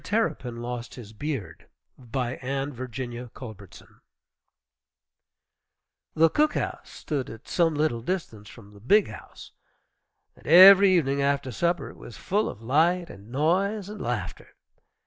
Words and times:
TERRAPIN 0.03 0.63
LOST 0.63 0.95
HIS 0.95 1.13
BEARD 1.13 1.69
BY 1.95 2.37
ANNE 2.37 2.73
VIRGINIA 2.73 3.29
CULBERTSON 3.35 4.01
The 6.15 6.29
"cook 6.31 6.55
house" 6.55 6.89
stood 6.89 7.29
at 7.29 7.47
some 7.47 7.75
little 7.75 8.01
distance 8.01 8.49
from 8.49 8.73
the 8.73 8.79
"big 8.79 9.09
house," 9.09 9.51
and 10.35 10.47
every 10.47 10.91
evening 10.91 11.21
after 11.21 11.51
supper 11.51 11.91
it 11.91 11.97
was 11.97 12.17
full 12.17 12.49
of 12.49 12.63
light 12.63 13.11
and 13.11 13.29
noise 13.29 13.89
and 13.89 14.01
laughter. 14.01 14.55